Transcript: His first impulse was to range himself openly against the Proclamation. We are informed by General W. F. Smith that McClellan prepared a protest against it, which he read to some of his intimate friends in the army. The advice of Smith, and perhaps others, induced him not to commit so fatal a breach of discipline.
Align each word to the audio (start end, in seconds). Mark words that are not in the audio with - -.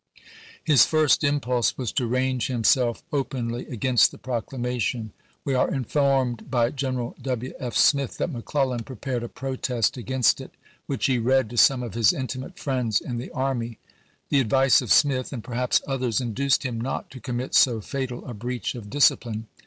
His 0.63 0.83
first 0.83 1.23
impulse 1.23 1.77
was 1.77 1.91
to 1.91 2.07
range 2.07 2.47
himself 2.47 3.03
openly 3.13 3.67
against 3.67 4.09
the 4.09 4.17
Proclamation. 4.17 5.11
We 5.45 5.53
are 5.53 5.71
informed 5.71 6.49
by 6.49 6.71
General 6.71 7.15
W. 7.21 7.53
F. 7.59 7.77
Smith 7.77 8.17
that 8.17 8.31
McClellan 8.31 8.79
prepared 8.81 9.21
a 9.21 9.29
protest 9.29 9.97
against 9.97 10.41
it, 10.41 10.55
which 10.87 11.05
he 11.05 11.19
read 11.19 11.51
to 11.51 11.57
some 11.57 11.83
of 11.83 11.93
his 11.93 12.13
intimate 12.13 12.57
friends 12.57 12.99
in 12.99 13.19
the 13.19 13.29
army. 13.29 13.77
The 14.29 14.39
advice 14.39 14.81
of 14.81 14.91
Smith, 14.91 15.31
and 15.31 15.43
perhaps 15.43 15.83
others, 15.87 16.19
induced 16.19 16.63
him 16.65 16.81
not 16.81 17.11
to 17.11 17.19
commit 17.19 17.53
so 17.53 17.79
fatal 17.79 18.25
a 18.25 18.33
breach 18.33 18.73
of 18.73 18.89
discipline. 18.89 19.45